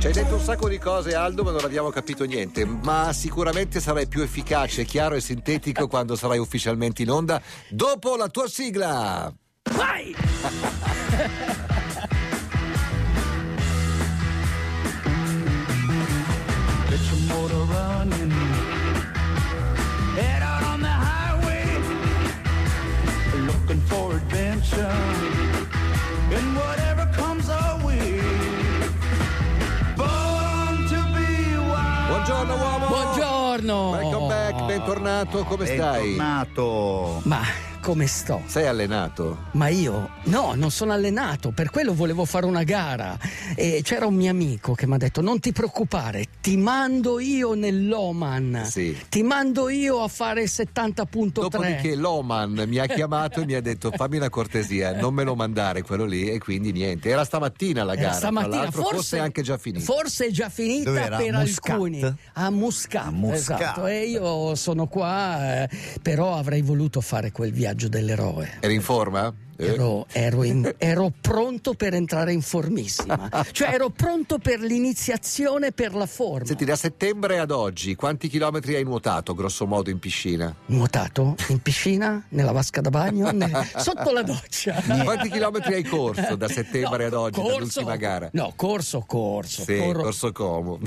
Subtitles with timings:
[0.00, 2.64] Ci hai detto un sacco di cose, Aldo, ma non abbiamo capito niente.
[2.64, 7.38] Ma sicuramente sarai più efficace, chiaro e sintetico quando sarai ufficialmente in onda
[7.68, 9.30] dopo la tua sigla.
[9.72, 10.16] Vai!
[16.88, 18.49] Get your motor running.
[33.70, 33.90] Buongiorno!
[33.90, 36.16] Welcome back, bentornato, come stai?
[36.16, 37.20] Bentornato.
[37.24, 37.40] Ma
[37.80, 38.42] come sto?
[38.46, 39.46] Sei allenato?
[39.52, 43.18] Ma io no, non sono allenato, per quello volevo fare una gara.
[43.56, 47.54] E c'era un mio amico che mi ha detto: Non ti preoccupare, ti mando io
[47.54, 48.62] nell'Oman.
[48.66, 48.96] Sì.
[49.08, 51.28] Ti mando io a fare 70.3.
[51.32, 55.34] Dopodiché l'Oman mi ha chiamato e mi ha detto fammi una cortesia, non me lo
[55.34, 57.08] mandare quello lì e quindi niente.
[57.08, 59.84] Era stamattina la gara, stamattina, l'altro forse, è anche già finita.
[59.84, 61.16] Forse è già finita Dov'era?
[61.16, 61.70] per Muscat?
[61.70, 62.16] alcuni.
[62.34, 63.10] A Muscat.
[63.10, 63.60] Muscat.
[63.60, 63.86] Esatto.
[63.86, 65.68] E io sono qua, eh,
[66.02, 68.58] però avrei voluto fare quel viaggio dell'eroe.
[68.60, 69.34] Eri in forma?
[69.60, 75.94] Ero, ero in- ero pronto per entrare in formissima, cioè ero pronto per l'iniziazione per
[75.94, 76.46] la forma.
[76.46, 80.54] Senti, da settembre ad oggi quanti chilometri hai nuotato grosso modo in piscina?
[80.66, 84.82] Nuotato in piscina, nella vasca da bagno, nel- sotto la doccia.
[85.04, 88.28] Quanti chilometri hai corso da settembre ad oggi, corso- dall'ultima gara?
[88.32, 89.62] No, corso, corso.
[89.62, 90.78] Sì, corro- corso Como.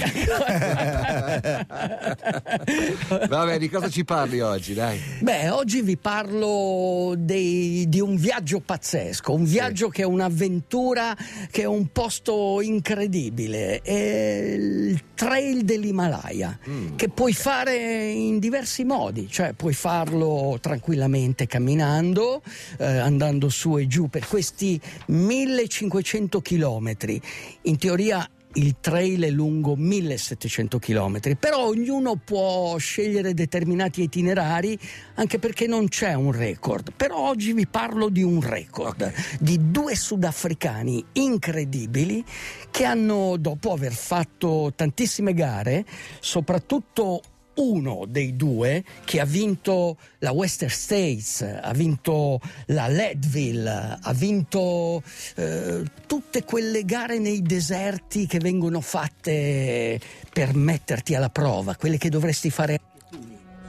[3.28, 5.00] Vabbè, di cosa ci parli oggi, dai?
[5.20, 11.16] Beh, oggi vi parlo dei- di un viaggio pazzesco, un viaggio che è un'avventura,
[11.52, 16.96] che è un posto incredibile, è il trail dell'Himalaya, Mm.
[16.96, 22.42] che puoi fare in diversi modi, cioè puoi farlo tranquillamente camminando,
[22.78, 27.22] eh, andando su e giù per questi 1500 chilometri.
[27.64, 34.78] In teoria il trail è lungo 1700 km, però ognuno può scegliere determinati itinerari
[35.16, 36.92] anche perché non c'è un record.
[36.96, 42.24] Però oggi vi parlo di un record, di due sudafricani incredibili
[42.70, 45.86] che hanno, dopo aver fatto tantissime gare,
[46.20, 47.22] soprattutto
[47.56, 55.04] uno dei due che ha vinto la Western States, ha vinto la Leadville, ha vinto
[55.36, 60.00] eh, tutte quelle gare nei deserti che vengono fatte
[60.32, 62.80] per metterti alla prova, quelle che dovresti fare.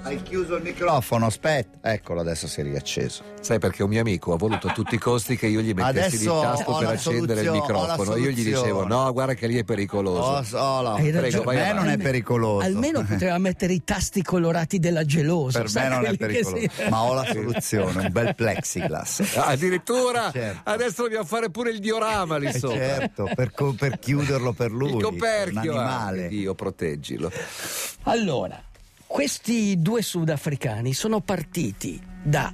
[0.06, 1.90] Hai chiuso il microfono, aspetta.
[1.90, 3.22] Eccolo, adesso si è riacceso.
[3.40, 6.16] Sai perché un mio amico ha voluto a tutti i costi che io gli mettessi
[6.28, 8.10] Adesso il tasto per la accendere il microfono.
[8.10, 10.56] la Io gli dicevo: no, guarda che lì è pericoloso.
[10.58, 11.44] Oh, Hai per ragione.
[11.44, 12.66] vai me non è pericoloso.
[12.66, 15.62] Almeno poteva mettere i tasti colorati della gelosa.
[15.62, 16.68] per me non è pericoloso.
[16.68, 19.22] si- Ma ho la soluzione, un bel plexiglass.
[19.36, 20.60] Ah, addirittura Certo.
[20.70, 22.76] adesso dobbiamo fare pure il diorama lì Eh, sopra.
[22.76, 24.96] certo, per, co- per chiuderlo per lui.
[24.96, 26.28] Il coperchio, Un ah, animale.
[26.28, 27.30] Dio, proteggilo.
[28.02, 28.60] Allora,
[29.14, 32.52] questi due sudafricani sono partiti da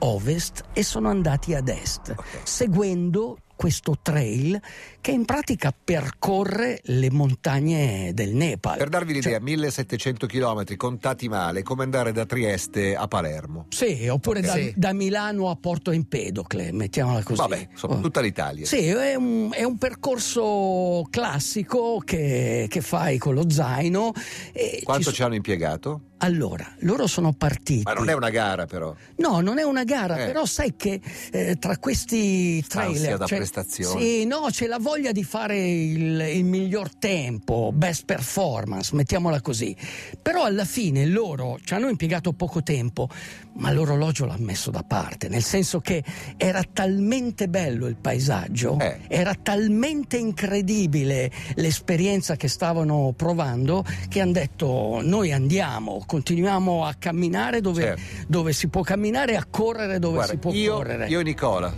[0.00, 4.58] ovest e sono andati ad est, seguendo questo trail
[5.02, 8.78] che in pratica percorre le montagne del Nepal.
[8.78, 13.66] Per darvi l'idea, Cioè, 1700 km contati male, come andare da Trieste a Palermo.
[13.68, 14.72] sì, oppure da, Sì.
[14.74, 17.38] da Milano a Porto Empedocle, mettiamola così.
[17.38, 18.00] Vabbè, insomma, Oh.
[18.00, 18.64] tutta l'Italia.
[18.64, 24.12] Sì, è un, è un percorso classico che, che fai con lo zaino.
[24.54, 26.00] e ci Quanto so- ci hanno impiegato?
[26.22, 27.82] Allora, loro sono partiti.
[27.84, 28.94] Ma non è una gara, però.
[29.16, 30.26] No, non è una gara, Eh.
[30.26, 31.00] però sai che
[31.32, 34.00] eh, tra questi trailer da c'è- prestazione.
[34.00, 39.74] Sì, no, c'è la voglia di fare il, il miglior tempo, best performance, mettiamola così.
[40.20, 43.08] Però alla fine loro ci hanno impiegato poco tempo,
[43.54, 46.04] ma l'orologio l'ha messo da parte, nel senso che
[46.36, 49.00] era talmente bello il paesaggio, Eh.
[49.08, 57.60] era talmente incredibile l'esperienza che stavano provando che hanno detto noi andiamo, continuiamo a camminare
[57.60, 58.02] dove, Certo.
[58.26, 61.06] dove si può camminare e a correre dove Guarda, si può io, correre.
[61.06, 61.72] io e Nicola,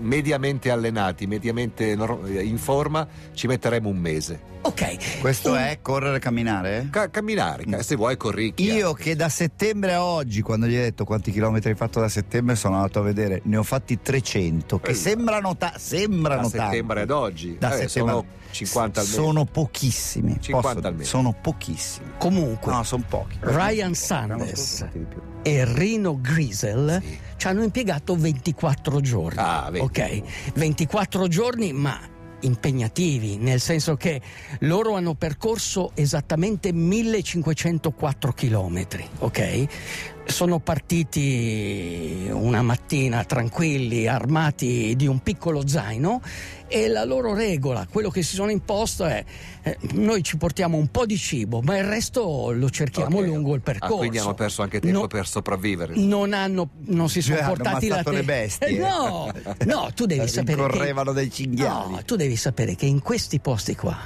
[0.00, 4.40] mediamente allenati, mediamente nor- in forma, ci metteremo un mese.
[4.60, 5.20] Ok.
[5.20, 6.88] Questo Un- è correre e camminare?
[6.90, 8.74] Ca- camminare, ca- se vuoi corricchia.
[8.74, 12.08] Io che da settembre a oggi, quando gli ho detto quanti chilometri hai fatto da
[12.08, 14.94] settembre, sono andato a vedere, ne ho fatti 300, che Eh.
[14.94, 16.64] sembrano, ta- sembrano da tanti.
[16.70, 17.56] settembre ad oggi.
[17.58, 19.18] Da Eh, settembre- sono 50 al mese.
[19.20, 20.36] Sono pochissimi.
[20.40, 21.08] 50 posso- al mese.
[21.08, 22.10] Sono pochissimi.
[22.18, 23.38] Comunque, No, sono pochi.
[23.40, 24.86] Ryan Sanders
[25.42, 27.18] e Rino Griesel Sì.
[27.36, 29.38] ci hanno impiegato 24 giorni.
[29.38, 29.84] Ah, vedi.
[29.84, 30.22] ok,
[30.54, 31.98] 24 giorni, ma
[32.40, 34.20] impegnativi, nel senso che
[34.60, 39.66] loro hanno percorso esattamente 1504 chilometri, ok?
[40.24, 46.20] Sono partiti una mattina tranquilli, armati di un piccolo zaino
[46.68, 49.24] e la loro regola, quello che si sono imposto è
[49.62, 53.24] eh, noi ci portiamo un po' di cibo, ma il resto lo cerchiamo Ok.
[53.26, 53.96] lungo il Ah, percorso.
[53.96, 55.94] quindi hanno perso anche tempo No- per sopravvivere.
[55.96, 58.78] non hanno non si sono Cioè, portati la ammazzato le te- bestie.
[58.78, 59.32] No
[59.66, 61.92] no tu devi sapere Correvano dei cinghiali.
[61.92, 63.96] no tu devi sapere che in questi posti qua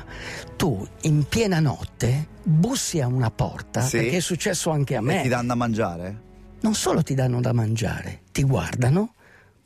[0.57, 3.99] tu in piena notte bussi a una porta Sì.
[3.99, 6.21] perché è successo anche a E me ti danno a mangiare?
[6.61, 9.15] non solo ti danno da mangiare ti guardano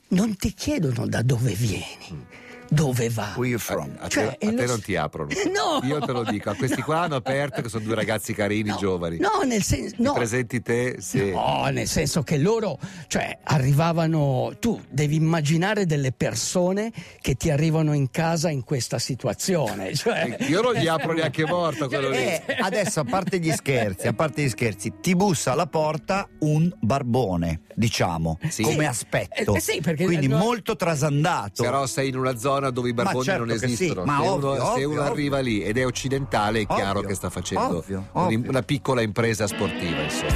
[0.08, 2.24] non ti chiedono da dove vieni
[2.70, 3.92] dove va Where you from?
[3.98, 5.30] A, Cioè, te, a te non ti aprono.
[5.56, 5.80] No!
[5.86, 9.18] Io te lo dico, a questi qua hanno aperto che sono due ragazzi carini, giovani.
[9.18, 10.96] no nel senso no presenti te?
[11.00, 11.30] Sì.
[11.30, 12.78] No, nel senso che loro,
[13.08, 14.54] cioè, arrivavano.
[14.58, 19.94] Tu devi immaginare delle persone che ti arrivano in casa in questa situazione.
[19.94, 22.16] Cioè, Io non gli apro neanche morto quello lì.
[22.16, 26.72] Eh, adesso a parte gli scherzi, a parte gli scherzi, ti bussa alla porta un
[26.80, 28.62] barbone, diciamo, Sì.
[28.62, 28.84] come Sì.
[28.84, 29.54] aspetto.
[29.54, 31.62] Eh, sì, perché- Quindi no- molto trasandato.
[31.62, 34.04] Però sei in una zona dove i barboni certo non che sì, esistono.
[34.04, 35.12] ma se, ovvio, uno, se ovvio, uno ovvio.
[35.12, 38.40] arriva lì ed è occidentale, è chiaro Ovvio, che sta facendo ovvio, un- ovvio.
[38.48, 40.34] una piccola impresa sportiva, insomma.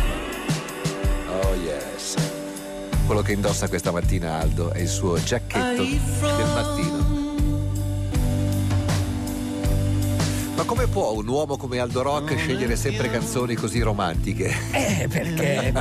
[1.42, 2.14] Oh yes.
[3.06, 6.99] Quello che indossa questa mattina Aldo è il suo giacchetto del mattino.
[10.70, 14.54] Come può un uomo come Aldo Rock scegliere sempre canzoni così romantiche?
[14.70, 15.72] eh, perché.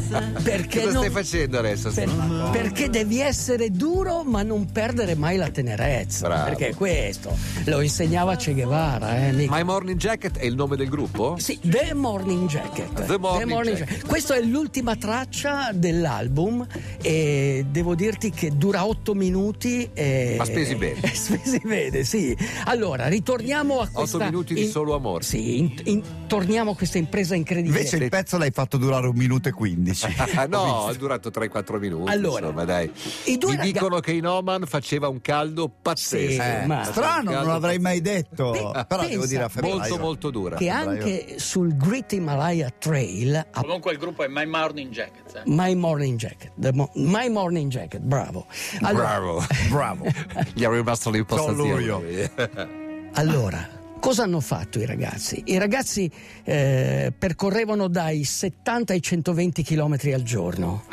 [0.41, 1.91] perché Cosa non- stai facendo adesso?
[1.91, 6.27] per- perché devi essere duro ma non perdere mai la tenerezza.
[6.27, 6.45] Bravo.
[6.45, 9.27] Perché questo lo insegnava Che Guevara.
[9.27, 11.35] Eh, mica- My Morning Jacket è il nome del gruppo?
[11.37, 13.05] Sì, The Morning Jacket.
[13.05, 14.07] The Morning Jacket.
[14.07, 16.65] Questa è l'ultima traccia dell'album
[16.99, 19.87] e devo dirti che dura otto minuti.
[19.93, 20.33] E...
[20.35, 20.99] Ma spesi bene.
[21.13, 22.35] spesi bene, sì.
[22.65, 24.25] Allora, ritorniamo a questa...
[24.25, 25.23] minuti di solo amore.
[25.23, 27.77] Sì, in- in- torniamo a questa impresa incredibile.
[27.79, 30.07] Invece il pezzo l'hai fatto durare un minuto e quindici.
[30.49, 32.09] No, è durato 3-4 minuti.
[32.11, 32.91] Allora, insomma, dai.
[33.25, 36.31] i due Mi raga- dicono che in Oman faceva un caldo pazzesco.
[36.31, 38.51] Sì, Eh, ma- strano, non l'avrei mai detto.
[38.51, 39.77] Pe- Però devo dire a febbraio.
[39.77, 40.55] Molto, molto dura.
[40.57, 45.35] che anche sul Great Himalaya Trail a Comunque il gruppo è My Morning Jackets.
[45.35, 45.41] eh.
[45.45, 48.45] My Morning Jacket, The Mo- My Morning Jacket, bravo.
[48.81, 49.43] Allora, Bravo.
[49.69, 50.05] Bravo.
[50.53, 52.31] Gli è rimasto l'impostazione.
[53.13, 53.67] Allora,
[53.99, 55.41] cosa hanno fatto i ragazzi?
[55.45, 56.09] I ragazzi
[56.43, 60.83] eh, percorrevano dai 70 ai 120 km al giorno.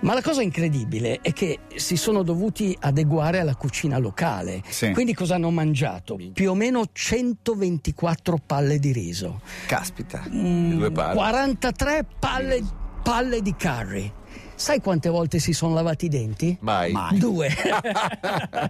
[0.00, 4.62] Ma la cosa incredibile è che si sono dovuti adeguare alla cucina locale.
[4.66, 4.92] Sì.
[4.92, 6.18] Quindi cosa hanno mangiato?
[6.32, 10.20] Più o meno 124 palle di riso, Caspita.
[10.20, 11.14] Palle.
[11.14, 12.62] 43 palle,
[13.02, 14.12] palle di curry.
[14.60, 16.54] Sai quante volte si sono lavati i denti?
[16.60, 16.92] Mai.
[16.92, 17.18] Mai.
[17.18, 17.48] Due.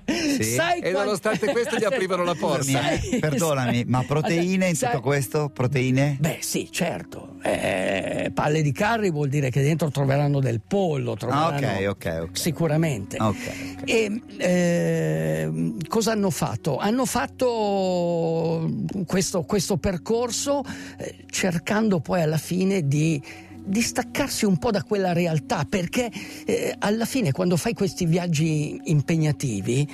[0.06, 0.42] Sì?
[0.54, 2.90] Sai E quante- nonostante questo gli aprivano la porta.
[2.92, 5.50] Eh, perdonami, ma proteine in Sai- tutto questo?
[5.52, 6.16] Proteine?
[6.20, 7.34] Beh, sì, certo.
[7.42, 11.12] Eh, palle di curry vuol dire che dentro troveranno del pollo.
[11.12, 11.56] Ah, Troveranno...
[11.56, 12.38] ok, ok, ok.
[12.38, 13.16] Sicuramente.
[13.20, 13.36] Ok,
[13.80, 13.88] ok.
[13.90, 16.76] E ehm, cosa hanno fatto?
[16.78, 18.70] Hanno fatto
[19.06, 20.62] questo, questo percorso
[20.98, 23.20] eh, cercando poi alla fine di
[23.64, 26.10] di staccarsi un po' da quella realtà perché
[26.44, 29.88] eh, alla fine quando fai questi viaggi impegnativi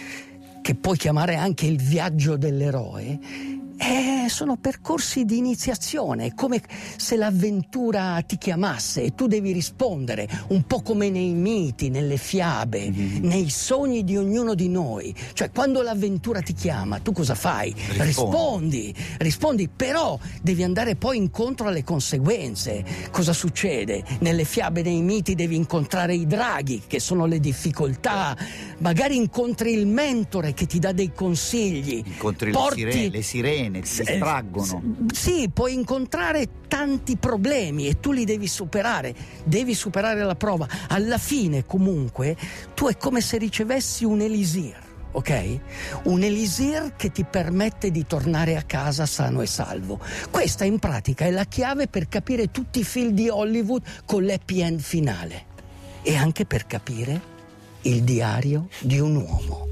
[0.63, 6.63] che puoi chiamare anche il viaggio dell'eroe eh, sono percorsi di iniziazione, come
[6.97, 12.89] se l'avventura ti chiamasse e tu devi rispondere, un po' come nei miti, nelle fiabe,
[12.89, 15.15] nei sogni di ognuno di noi.
[15.33, 17.75] Cioè, quando l'avventura ti chiama, tu cosa fai?
[17.99, 22.85] Rispondi, rispondi, però devi andare poi incontro alle conseguenze.
[23.11, 24.05] Cosa succede?
[24.21, 28.37] Nelle fiabe, nei miti devi incontrare i draghi, che sono le difficoltà,
[28.79, 32.03] magari incontri il mentore che ti dà dei consigli.
[32.05, 34.83] Incontri Porti- le sirene, le sirene ti eh, distraggono.
[35.13, 40.69] Sì, puoi incontrare tanti problemi e tu li devi superare, devi superare la prova.
[40.89, 42.37] Alla fine, comunque,
[42.75, 44.85] tu è come se ricevessi un elisir.
[45.13, 45.59] Ok?
[46.05, 49.99] Un elisir che ti permette di tornare a casa sano e salvo.
[50.31, 54.61] Questa in pratica è la chiave per capire tutti i film di Hollywood con l'happy
[54.61, 55.55] end finale
[56.03, 57.35] e anche per capire
[57.83, 59.67] il diario di un uomo.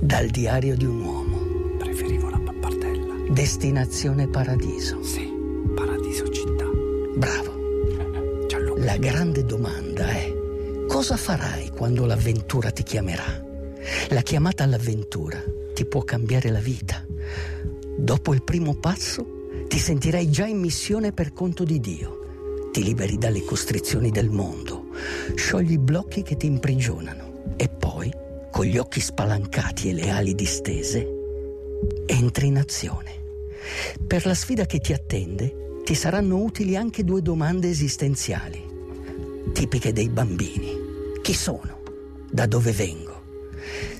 [0.00, 1.33] Dal diario di un uomo.
[3.34, 5.02] Destinazione Paradiso.
[5.02, 5.28] Sì,
[5.74, 6.70] paradiso città.
[7.16, 8.46] Bravo.
[8.46, 8.84] Gianluca.
[8.84, 10.32] La grande domanda è
[10.86, 13.44] cosa farai quando l'avventura ti chiamerà?
[14.10, 15.42] La chiamata all'avventura
[15.74, 17.04] ti può cambiare la vita.
[17.96, 22.68] Dopo il primo passo ti sentirai già in missione per conto di Dio.
[22.70, 24.90] Ti liberi dalle costrizioni del mondo,
[25.34, 28.12] sciogli i blocchi che ti imprigionano e poi,
[28.52, 31.04] con gli occhi spalancati e le ali distese,
[32.06, 33.22] entri in azione.
[34.06, 38.62] Per la sfida che ti attende ti saranno utili anche due domande esistenziali,
[39.52, 40.72] tipiche dei bambini.
[41.22, 41.82] Chi sono?
[42.30, 43.22] Da dove vengo?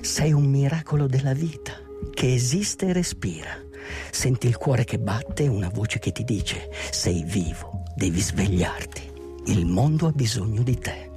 [0.01, 1.73] Sei un miracolo della vita
[2.13, 3.63] che esiste e respira.
[4.11, 9.13] Senti il cuore che batte e una voce che ti dice sei vivo, devi svegliarti.
[9.47, 11.09] Il mondo ha bisogno di te.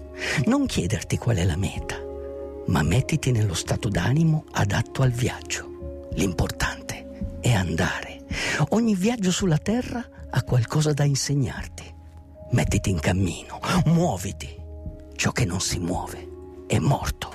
[0.47, 1.97] Non chiederti qual è la meta,
[2.67, 6.09] ma mettiti nello stato d'animo adatto al viaggio.
[6.15, 8.08] L'importante è andare.
[8.71, 11.95] Ogni viaggio sulla Terra ha qualcosa da insegnarti.
[12.51, 14.57] Mettiti in cammino, muoviti.
[15.15, 16.29] Ciò che non si muove
[16.67, 17.35] è morto.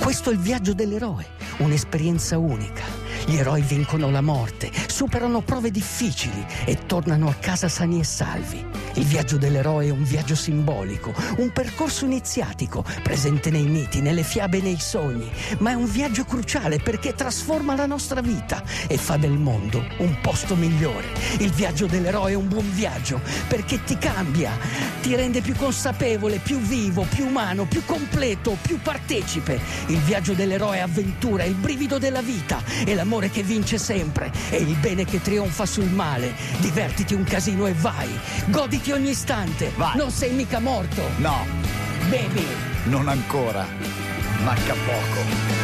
[0.00, 1.26] Questo è il viaggio dell'eroe,
[1.58, 2.82] un'esperienza unica.
[3.26, 8.81] Gli eroi vincono la morte, superano prove difficili e tornano a casa sani e salvi.
[8.94, 14.58] Il viaggio dell'eroe è un viaggio simbolico, un percorso iniziatico, presente nei miti, nelle fiabe
[14.58, 19.16] e nei sogni, ma è un viaggio cruciale perché trasforma la nostra vita e fa
[19.16, 21.06] del mondo un posto migliore.
[21.38, 24.50] Il viaggio dell'eroe è un buon viaggio perché ti cambia,
[25.00, 29.58] ti rende più consapevole, più vivo, più umano, più completo, più partecipe.
[29.86, 34.56] Il viaggio dell'eroe è avventura, il brivido della vita, è l'amore che vince sempre, è
[34.56, 36.34] il bene che trionfa sul male.
[36.58, 38.10] Divertiti un casino e vai,
[38.48, 39.70] goditi ogni istante.
[39.76, 39.96] Vai.
[39.96, 41.02] Non sei mica morto.
[41.18, 41.46] No,
[42.08, 42.46] Baby.
[42.84, 43.64] non ancora.
[44.42, 45.61] Manca poco.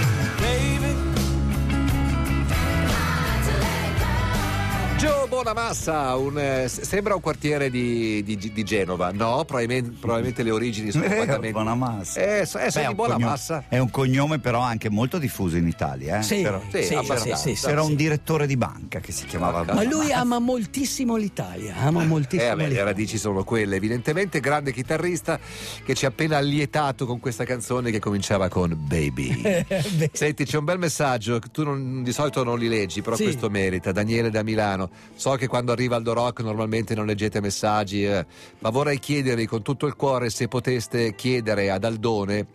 [4.98, 9.12] Gio Bonamassa, un, eh, sembra un quartiere di, di- di Genova.
[9.12, 11.52] No, probabilmente, probabilmente le origini sono Eh, completamente.
[11.52, 12.20] Bonamassa.
[12.40, 13.54] Eh, so- eh, Beh, è di un Bonamassa.
[13.54, 16.18] cognome- È un cognome però anche molto diffuso in Italia.
[16.18, 16.22] Eh?
[16.24, 17.36] Sì, C'era, sì, sì, abbastanza.
[17.36, 17.90] sì, sì, c'era sì.
[17.90, 20.16] un direttore di banca che si chiamava Ma Ma lui Bonamassa.
[20.18, 24.40] ama moltissimo l'Italia, ama Eh, moltissimo vabbè, le radici sono quelle, evidentemente.
[24.40, 25.38] Grande chitarrista
[25.84, 29.42] che ci ha appena allietato con questa canzone che cominciava con Baby.
[30.10, 33.22] Senti, c'è un bel messaggio tu non- di solito non li leggi, però Sì.
[33.22, 33.92] questo merita.
[33.92, 34.86] Daniele da Milano.
[35.14, 38.25] So che quando arriva Aldo Rock normalmente non leggete messaggi, eh,
[38.61, 42.47] ma vorrei chiedervi con tutto il cuore se poteste chiedere ad Aldone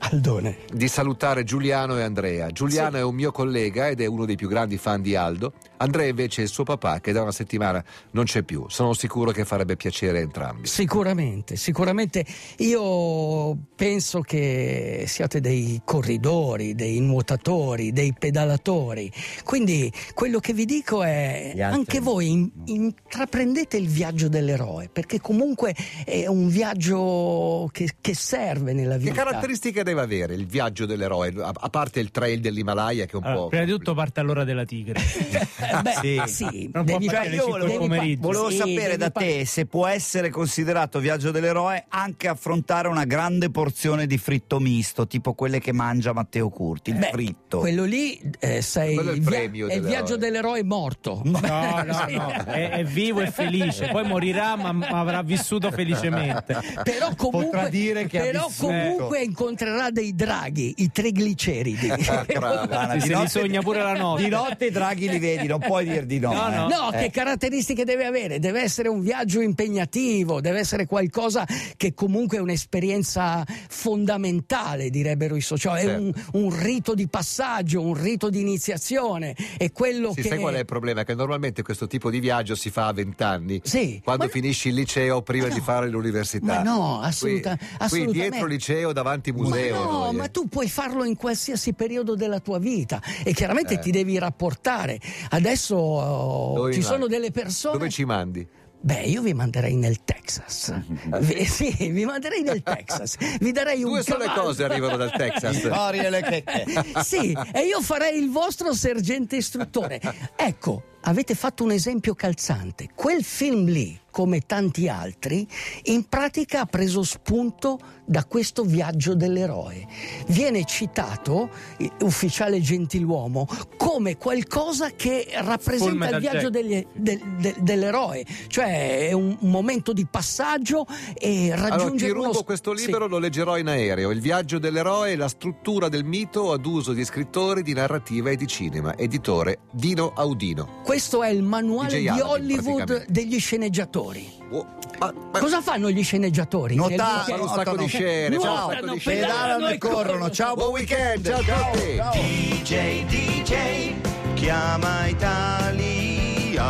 [0.00, 0.58] Aldone.
[0.72, 2.48] di salutare Giuliano e Andrea.
[2.50, 2.96] Giuliano Sì.
[2.98, 5.52] è un mio collega ed è uno dei più grandi fan di Aldo.
[5.78, 8.64] Andrea invece è il suo papà che da una settimana non c'è più.
[8.68, 10.66] Sono sicuro che farebbe piacere a entrambi.
[10.66, 12.24] Sicuramente, sicuramente.
[12.58, 19.10] Io penso che siate dei corridori, dei nuotatori, dei pedalatori.
[19.44, 25.74] Quindi quello che vi dico è anche voi in- intraprendete il viaggio dell'eroe, perché comunque
[26.04, 29.14] è un viaggio che, che serve nella Che vita.
[29.24, 33.22] caratteristiche deve avere il viaggio dell'eroe, a, a parte il trail dell'Himalaya che è un
[33.24, 33.48] Allora, po'...
[33.48, 34.98] prima di tutto parte all'ora della tigre.
[35.00, 36.22] Eh, beh, Sì.
[36.26, 38.16] sì, Non devi alle io del devi.
[38.16, 43.50] Volevo Sì, sapere da te se può essere considerato viaggio dell'eroe anche affrontare una grande
[43.50, 47.58] porzione di fritto misto, tipo quelle che mangia Matteo Curti, il Beh, fritto.
[47.58, 51.22] Quello lì eh, sei Quello è il via- è il viaggio dell'eroe morto.
[51.46, 56.56] No, no, no, è, è vivo e felice, poi morirà ma, ma avrà vissuto felicemente.
[56.82, 61.92] Però comunque, Potrà dire che ha però comunque incontrerà dei draghi, i trigliceridi.
[62.96, 64.22] Sì, di se notte- sogna pure la notte.
[64.24, 66.32] Di notte i draghi li vedi, non puoi dir di no.
[66.32, 66.54] No, eh.
[66.56, 66.68] no.
[66.68, 66.98] No, Eh.
[66.98, 68.38] che caratteristiche deve avere?
[68.38, 75.40] Deve essere un viaggio impegnativo, deve essere qualcosa che comunque è un'esperienza fondamentale, direbbero i
[75.40, 75.86] sociologi.
[75.86, 79.34] È un, un rito di passaggio, un rito di iniziazione.
[79.56, 80.28] È quello Sì, che.
[80.28, 81.04] sai qual è il problema?
[81.04, 84.74] Che normalmente questo tipo di viaggio si fa a vent'anni, Sì, quando ma- finisci il
[84.74, 85.64] liceo prima Ma di no.
[85.64, 86.46] fare l'università.
[86.46, 88.04] Ma no, assoluta- qui, assolutamente.
[88.20, 89.38] Qui dietro liceo, davanti Ma
[89.74, 89.90] museo.
[89.90, 93.78] no, ma tu puoi farlo in qualsiasi periodo della tua vita e chiaramente Eh.
[93.78, 94.98] ti devi rapportare.
[95.30, 97.78] Adesso oh, ci sono delle persone.
[97.78, 98.46] Dove ci mandi?
[98.78, 100.72] Beh, io vi manderei nel Texas.
[101.18, 103.16] Vi- sì, vi manderei nel Texas.
[103.40, 104.42] Vi darei un Due sole cavallo.
[104.42, 105.56] cose arrivano dal Texas.
[105.66, 106.64] Storie le checche.
[107.02, 110.00] sì, e io farei il vostro sergente istruttore.
[110.36, 112.88] Ecco, avete fatto un esempio calzante.
[112.94, 115.46] Quel film lì, come tanti altri,
[115.84, 119.86] in pratica ha preso spunto da questo viaggio dell'eroe.
[120.28, 123.46] Viene citato, eh, ufficiale gentiluomo,
[123.76, 130.06] come qualcosa che rappresenta il viaggio degli- del- del- dell'eroe, cioè è un momento di
[130.10, 132.86] passaggio e Allora ti raggiungere uno rubo questo sì.
[132.86, 134.10] libro, lo leggerò in aereo.
[134.10, 138.36] Il viaggio dell'eroe e la struttura del mito ad uso di scrittori di narrativa e
[138.36, 138.96] di cinema.
[138.96, 140.80] Editore Dino Audino.
[140.96, 144.32] Questo è il manuale di Hollywood degli sceneggiatori.
[144.50, 144.66] Oh,
[144.98, 145.38] ma, ma...
[145.40, 146.74] Cosa fanno gli sceneggiatori?
[146.74, 150.30] Notano, un sacco di scene, ciao, pedalano, pedalano e corrono.
[150.30, 151.96] Ciao, buon weekend, ciao, ciao a tutti.
[151.96, 152.12] Ciao.
[152.12, 153.94] DJ, DJ,
[154.32, 156.64] chiama Italia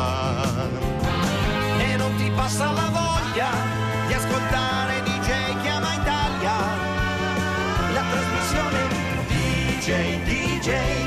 [1.78, 3.50] e non ti passa la voglia
[4.08, 6.56] di ascoltare DJ chiama Italia.
[7.92, 8.88] La trasmissione
[9.28, 11.05] DJ, DJ